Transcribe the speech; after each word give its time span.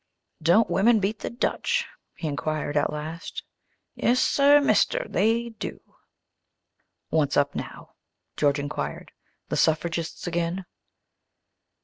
"Don't 0.41 0.67
women 0.67 0.99
beat 0.99 1.19
the 1.19 1.29
Dutch?" 1.29 1.85
he 2.15 2.27
inquired 2.27 2.75
at 2.75 2.91
last. 2.91 3.43
"Yes 3.93 4.19
sir, 4.19 4.59
mister; 4.59 5.05
they 5.07 5.49
do!" 5.49 5.79
"What's 7.09 7.37
up 7.37 7.53
now?" 7.53 7.91
George 8.35 8.57
inquired. 8.57 9.11
"The 9.49 9.57
suffragists 9.57 10.25
again?" 10.25 10.65